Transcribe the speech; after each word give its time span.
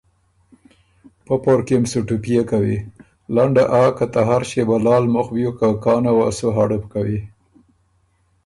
پۀ 1.25 1.35
پورکيې 1.43 1.77
م 1.81 1.83
ټُپئے 2.07 2.41
کوی، 2.49 2.77
لنډه 3.35 3.63
آ 3.81 3.83
که 3.97 4.05
ته 4.13 4.19
هر 4.29 4.41
ݭيې 4.49 4.63
بلا 4.69 4.95
ل 5.01 5.05
مُخ 5.13 5.27
بیوک 5.33 5.55
که 5.59 5.67
کانه 5.83 6.11
وه 6.17 6.27
سُو 6.37 6.47
هړُپ 6.57 6.83
کوی۔ 6.93 7.19